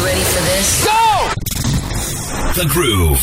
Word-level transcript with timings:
You 0.00 0.06
ready 0.06 0.20
for 0.22 0.40
this? 0.40 0.84
Go! 0.86 1.28
The 2.56 2.66
Groove. 2.70 3.22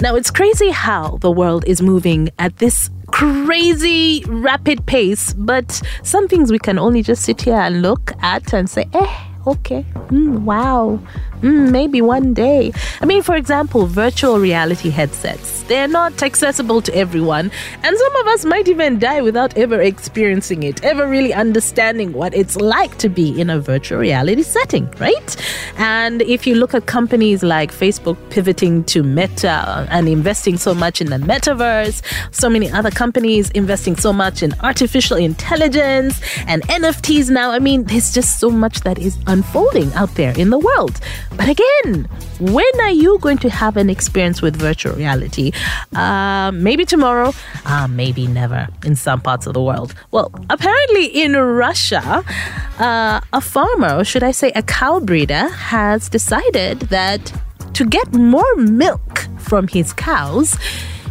Now, 0.00 0.16
it's 0.16 0.32
crazy 0.32 0.70
how 0.70 1.18
the 1.18 1.30
world 1.30 1.64
is 1.68 1.80
moving 1.80 2.30
at 2.40 2.56
this 2.56 2.90
crazy 3.12 4.24
rapid 4.26 4.86
pace, 4.86 5.34
but 5.34 5.80
some 6.02 6.26
things 6.26 6.50
we 6.50 6.58
can 6.58 6.80
only 6.80 7.00
just 7.00 7.22
sit 7.22 7.42
here 7.42 7.54
and 7.54 7.80
look 7.80 8.10
at 8.22 8.52
and 8.52 8.68
say, 8.68 8.88
eh, 8.92 9.24
okay, 9.46 9.84
mm, 10.08 10.40
wow, 10.40 10.98
mm, 11.42 11.70
maybe 11.70 12.00
one 12.00 12.32
day. 12.32 12.72
I 13.00 13.04
mean, 13.04 13.22
for 13.22 13.36
example, 13.36 13.86
virtual 13.86 14.38
reality 14.38 14.90
headsets. 14.90 15.62
They're 15.64 15.88
not 15.88 16.22
accessible 16.22 16.82
to 16.82 16.94
everyone, 16.94 17.50
and 17.82 17.96
some 17.96 18.16
of 18.16 18.26
us 18.28 18.44
might 18.44 18.68
even 18.68 18.98
die 18.98 19.20
without 19.20 19.56
ever 19.56 19.80
experiencing 19.80 20.62
it, 20.62 20.82
ever 20.84 21.06
really 21.06 21.32
understanding 21.34 22.12
what 22.12 22.34
it's 22.34 22.56
like 22.56 22.98
to 22.98 23.08
be 23.08 23.40
in 23.40 23.50
a 23.50 23.60
virtual 23.60 23.98
reality 23.98 24.42
setting, 24.42 24.90
right? 24.98 25.36
And 25.78 26.22
if 26.22 26.46
you 26.46 26.54
look 26.54 26.74
at 26.74 26.86
companies 26.86 27.42
like 27.42 27.72
Facebook 27.72 28.16
pivoting 28.30 28.84
to 28.84 29.02
Meta 29.02 29.86
and 29.90 30.08
investing 30.08 30.56
so 30.56 30.74
much 30.74 31.00
in 31.00 31.10
the 31.10 31.16
metaverse, 31.16 32.02
so 32.30 32.48
many 32.48 32.70
other 32.70 32.90
companies 32.90 33.50
investing 33.50 33.96
so 33.96 34.12
much 34.12 34.42
in 34.42 34.54
artificial 34.60 35.16
intelligence 35.16 36.20
and 36.46 36.62
NFTs 36.68 37.30
now, 37.30 37.50
I 37.50 37.58
mean, 37.58 37.84
there's 37.84 38.12
just 38.12 38.38
so 38.40 38.50
much 38.50 38.80
that 38.80 38.98
is 38.98 39.18
unfolding 39.26 39.92
out 39.94 40.14
there 40.14 40.36
in 40.38 40.50
the 40.50 40.58
world. 40.58 41.00
But 41.36 41.48
again, 41.48 42.08
when 42.40 42.80
are 42.80 42.90
you 42.90 43.18
going 43.18 43.38
to 43.38 43.50
have 43.50 43.76
an 43.76 43.88
experience 43.88 44.42
with 44.42 44.56
virtual 44.56 44.94
reality? 44.94 45.52
Uh, 45.94 46.50
maybe 46.52 46.84
tomorrow, 46.84 47.32
uh, 47.64 47.88
maybe 47.88 48.26
never 48.26 48.68
in 48.84 48.96
some 48.96 49.20
parts 49.20 49.46
of 49.46 49.54
the 49.54 49.62
world. 49.62 49.94
Well, 50.10 50.30
apparently 50.50 51.06
in 51.06 51.32
Russia, 51.36 52.24
uh, 52.78 53.20
a 53.32 53.40
farmer, 53.40 53.96
or 53.96 54.04
should 54.04 54.22
I 54.22 54.32
say 54.32 54.52
a 54.54 54.62
cow 54.62 55.00
breeder, 55.00 55.48
has 55.48 56.08
decided 56.08 56.80
that 56.90 57.32
to 57.74 57.84
get 57.86 58.12
more 58.12 58.54
milk 58.56 59.26
from 59.38 59.68
his 59.68 59.92
cows, 59.92 60.56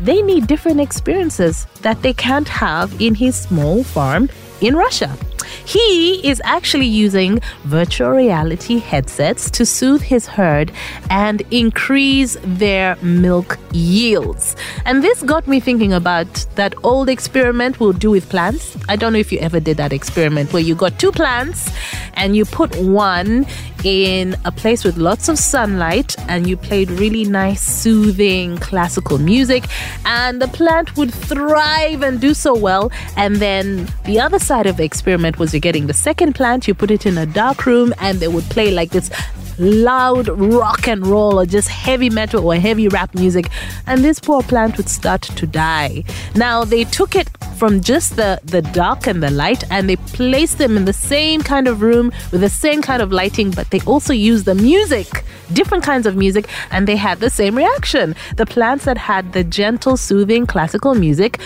they 0.00 0.22
need 0.22 0.46
different 0.46 0.80
experiences 0.80 1.66
that 1.82 2.02
they 2.02 2.12
can't 2.12 2.48
have 2.48 3.00
in 3.00 3.14
his 3.14 3.36
small 3.36 3.82
farm 3.84 4.28
in 4.60 4.76
Russia. 4.76 5.16
He 5.64 6.26
is 6.28 6.40
actually 6.44 6.86
using 6.86 7.40
virtual 7.64 8.10
reality 8.10 8.78
headsets 8.78 9.50
to 9.52 9.66
soothe 9.66 10.02
his 10.02 10.26
herd 10.26 10.72
and 11.10 11.42
increase 11.50 12.36
their 12.42 12.96
milk 13.02 13.58
yields. 13.72 14.56
And 14.84 15.02
this 15.02 15.22
got 15.22 15.46
me 15.48 15.60
thinking 15.60 15.92
about 15.92 16.46
that 16.54 16.74
old 16.84 17.08
experiment 17.08 17.80
we'll 17.80 17.92
do 17.92 18.10
with 18.10 18.28
plants. 18.28 18.76
I 18.88 18.96
don't 18.96 19.12
know 19.12 19.18
if 19.18 19.32
you 19.32 19.38
ever 19.40 19.60
did 19.60 19.76
that 19.78 19.92
experiment 19.92 20.52
where 20.52 20.62
you 20.62 20.74
got 20.74 20.98
two 20.98 21.12
plants 21.12 21.70
and 22.14 22.36
you 22.36 22.44
put 22.44 22.74
one 22.76 23.46
in 23.84 24.36
a 24.44 24.52
place 24.52 24.84
with 24.84 24.96
lots 24.96 25.28
of 25.28 25.38
sunlight 25.38 26.16
and 26.28 26.48
you 26.48 26.56
played 26.56 26.90
really 26.90 27.24
nice, 27.24 27.60
soothing 27.60 28.56
classical 28.58 29.18
music, 29.18 29.64
and 30.04 30.40
the 30.40 30.48
plant 30.48 30.96
would 30.96 31.12
thrive 31.12 32.02
and 32.02 32.20
do 32.20 32.34
so 32.34 32.54
well. 32.54 32.90
And 33.16 33.36
then 33.36 33.88
the 34.04 34.20
other 34.20 34.38
side 34.38 34.66
of 34.66 34.76
the 34.76 34.84
experiment 34.84 35.25
was 35.38 35.52
you're 35.52 35.60
getting 35.60 35.86
the 35.86 35.94
second 35.94 36.34
plant, 36.34 36.68
you 36.68 36.74
put 36.74 36.90
it 36.90 37.06
in 37.06 37.18
a 37.18 37.26
dark 37.26 37.66
room, 37.66 37.92
and 37.98 38.20
they 38.20 38.28
would 38.28 38.44
play 38.44 38.70
like 38.70 38.90
this 38.90 39.10
loud 39.58 40.28
rock 40.28 40.86
and 40.86 41.06
roll 41.06 41.40
or 41.40 41.46
just 41.46 41.68
heavy 41.68 42.10
metal 42.10 42.46
or 42.46 42.56
heavy 42.56 42.88
rap 42.88 43.14
music 43.14 43.48
and 43.86 44.04
this 44.04 44.20
poor 44.20 44.42
plant 44.42 44.76
would 44.76 44.88
start 44.88 45.22
to 45.22 45.46
die. 45.46 46.04
Now 46.34 46.64
they 46.64 46.84
took 46.84 47.14
it 47.16 47.28
from 47.56 47.80
just 47.80 48.16
the 48.16 48.38
the 48.44 48.60
dark 48.60 49.06
and 49.06 49.22
the 49.22 49.30
light 49.30 49.64
and 49.70 49.88
they 49.88 49.96
placed 49.96 50.58
them 50.58 50.76
in 50.76 50.84
the 50.84 50.92
same 50.92 51.40
kind 51.42 51.68
of 51.68 51.80
room 51.80 52.12
with 52.32 52.42
the 52.42 52.50
same 52.50 52.82
kind 52.82 53.00
of 53.00 53.12
lighting 53.12 53.50
but 53.50 53.70
they 53.70 53.80
also 53.80 54.12
used 54.12 54.44
the 54.44 54.54
music 54.54 55.24
different 55.52 55.84
kinds 55.84 56.06
of 56.06 56.16
music 56.16 56.48
and 56.70 56.86
they 56.86 56.96
had 56.96 57.20
the 57.20 57.30
same 57.30 57.56
reaction. 57.56 58.14
The 58.36 58.46
plants 58.46 58.84
that 58.84 58.98
had 58.98 59.32
the 59.32 59.44
gentle 59.44 59.96
soothing 59.96 60.46
classical 60.46 60.94
music 60.94 61.40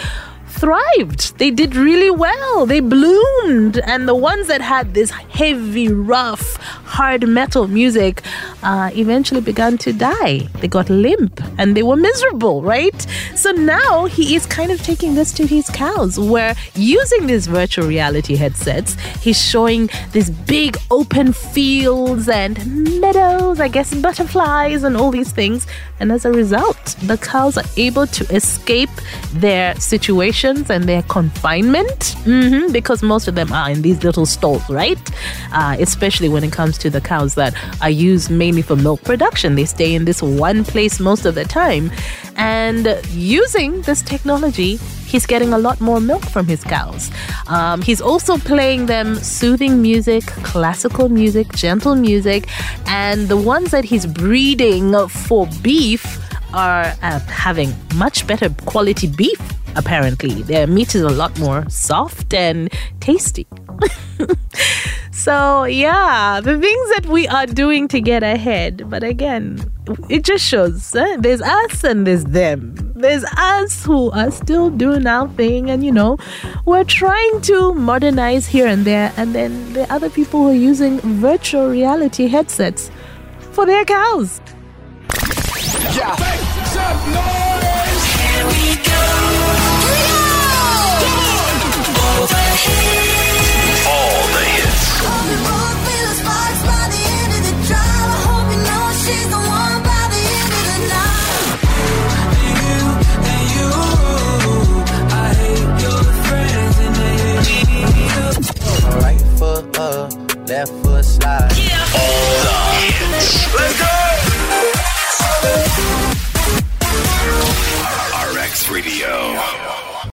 thrived. 0.60 1.38
They 1.38 1.50
did 1.50 1.74
really 1.74 2.10
well. 2.10 2.66
They 2.66 2.80
bloomed. 2.80 3.78
And 3.78 4.06
the 4.06 4.14
ones 4.14 4.46
that 4.48 4.60
had 4.60 4.92
this 4.92 5.10
heavy, 5.10 5.88
rough, 5.88 6.56
hard 6.96 7.26
metal 7.26 7.66
music 7.66 8.22
uh, 8.62 8.90
eventually 8.94 9.40
began 9.40 9.78
to 9.78 9.92
die. 9.92 10.40
They 10.60 10.68
got 10.68 10.90
limp 10.90 11.40
and 11.58 11.76
they 11.76 11.82
were 11.82 11.96
miserable, 11.96 12.62
right? 12.62 13.06
So 13.34 13.52
now 13.52 14.04
he 14.04 14.36
is 14.36 14.44
kind 14.44 14.70
of 14.70 14.82
taking 14.82 15.14
this 15.14 15.32
to 15.32 15.46
his 15.46 15.68
cows, 15.70 16.18
where 16.18 16.54
using 16.74 17.26
these 17.26 17.46
virtual 17.46 17.86
reality 17.86 18.36
headsets, 18.36 18.94
he's 19.20 19.40
showing 19.42 19.88
these 20.12 20.30
big 20.30 20.76
open 20.90 21.32
fields 21.32 22.28
and 22.28 23.00
meadows, 23.00 23.60
I 23.60 23.68
guess 23.68 23.94
butterflies 23.94 24.84
and 24.84 24.96
all 24.96 25.10
these 25.10 25.32
things. 25.32 25.66
And 26.00 26.12
as 26.12 26.24
a 26.24 26.32
result, 26.32 26.96
the 27.02 27.16
cows 27.16 27.56
are 27.56 27.64
able 27.76 28.06
to 28.08 28.24
escape 28.34 28.90
their 29.32 29.74
situations 30.50 30.70
and 30.70 30.88
their 30.88 31.02
confinement 31.02 32.16
hmm 32.24 32.72
because 32.72 33.02
most 33.02 33.28
of 33.28 33.34
them 33.34 33.52
are 33.52 33.70
in 33.70 33.82
these 33.82 34.04
little 34.04 34.26
stalls, 34.26 34.68
right? 34.70 34.98
Uh, 35.52 35.76
especially 35.80 36.28
when 36.28 36.44
it 36.44 36.52
comes 36.52 36.78
to 36.78 36.90
the 36.90 37.00
cows 37.00 37.34
that 37.34 37.54
are 37.80 37.90
used 37.90 38.30
mainly 38.30 38.62
for 38.62 38.76
milk 38.76 39.02
production. 39.02 39.54
They 39.56 39.64
stay 39.64 39.94
in 39.94 40.04
this 40.04 40.22
one 40.22 40.64
place 40.64 41.00
most 41.00 41.26
of 41.26 41.34
the 41.34 41.44
time. 41.44 41.90
And 42.36 42.98
using 43.10 43.82
this 43.82 44.02
technology, 44.02 44.76
he's 45.06 45.26
getting 45.26 45.52
a 45.52 45.58
lot 45.58 45.80
more 45.80 46.00
milk 46.00 46.24
from 46.24 46.46
his 46.46 46.62
cows. 46.62 47.10
Um, 47.48 47.82
he's 47.82 48.00
also 48.00 48.36
playing 48.38 48.86
them 48.86 49.16
soothing 49.16 49.82
music, 49.82 50.24
classical 50.44 51.08
music, 51.08 51.52
gentle 51.52 51.96
music, 51.96 52.46
and 52.86 53.28
the 53.28 53.36
ones 53.36 53.70
that 53.70 53.84
he's 53.84 54.06
breeding 54.06 54.94
for 55.08 55.48
beef 55.62 56.04
are 56.52 56.94
uh, 57.02 57.18
having 57.20 57.74
much 57.94 58.26
better 58.26 58.48
quality 58.66 59.06
beef. 59.08 59.40
Apparently, 59.80 60.42
their 60.42 60.66
meat 60.66 60.94
is 60.94 61.00
a 61.00 61.08
lot 61.08 61.38
more 61.38 61.64
soft 61.70 62.34
and 62.34 62.70
tasty. 63.00 63.46
so, 65.10 65.64
yeah, 65.64 66.38
the 66.42 66.58
things 66.58 66.90
that 66.94 67.06
we 67.06 67.26
are 67.28 67.46
doing 67.46 67.88
to 67.88 67.98
get 67.98 68.22
ahead. 68.22 68.90
But 68.90 69.02
again, 69.02 69.58
it 70.10 70.22
just 70.22 70.44
shows 70.44 70.94
eh? 70.94 71.16
there's 71.18 71.40
us 71.40 71.82
and 71.82 72.06
there's 72.06 72.24
them. 72.24 72.74
There's 72.94 73.24
us 73.38 73.82
who 73.82 74.10
are 74.10 74.30
still 74.30 74.68
doing 74.68 75.06
our 75.06 75.28
thing, 75.28 75.70
and 75.70 75.82
you 75.82 75.92
know, 75.92 76.18
we're 76.66 76.84
trying 76.84 77.40
to 77.42 77.72
modernize 77.72 78.46
here 78.46 78.66
and 78.66 78.84
there. 78.84 79.14
And 79.16 79.34
then 79.34 79.72
the 79.72 79.90
other 79.90 80.10
people 80.10 80.42
who 80.42 80.50
are 80.50 80.62
using 80.72 81.00
virtual 81.00 81.70
reality 81.70 82.28
headsets 82.28 82.90
for 83.52 83.64
their 83.64 83.86
cows. 83.86 84.42
Yeah. 85.96 86.14
Make 86.20 86.66
some 86.68 87.00
noise. 87.16 88.04
Here 88.20 88.46
we 88.46 88.84
go. 88.84 88.99